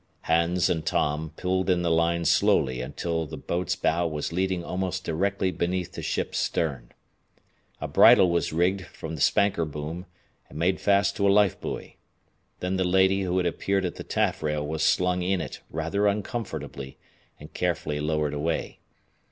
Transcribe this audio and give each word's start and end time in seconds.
Hans 0.21 0.67
and 0.67 0.83
Tom 0.83 1.29
pulled 1.37 1.69
in 1.69 1.83
the 1.83 1.91
line 1.91 2.25
slowly 2.25 2.81
until 2.81 3.27
the 3.27 3.37
boat's 3.37 3.75
bow 3.75 4.07
was 4.07 4.33
leading 4.33 4.65
almost 4.65 5.03
directly 5.03 5.51
beneath 5.51 5.91
the 5.91 6.01
ship's 6.01 6.39
stern. 6.39 6.91
A 7.79 7.87
bridle 7.87 8.31
was 8.31 8.51
rigged 8.51 8.87
from 8.87 9.13
the 9.13 9.21
spanker 9.21 9.63
boom 9.63 10.07
and 10.49 10.57
made 10.57 10.81
fast 10.81 11.15
to 11.17 11.27
a 11.27 11.29
life 11.29 11.61
buoy. 11.61 11.97
Then 12.61 12.77
the 12.77 12.83
lady 12.83 13.21
who 13.21 13.37
had 13.37 13.45
appeared 13.45 13.85
at 13.85 13.93
the 13.93 14.03
taffrail 14.03 14.65
was 14.65 14.81
slung 14.81 15.21
in 15.21 15.39
it 15.39 15.61
rather 15.69 16.07
uncomfortably 16.07 16.97
and 17.39 17.53
carefully 17.53 17.99
lowered 17.99 18.33
away. 18.33 18.79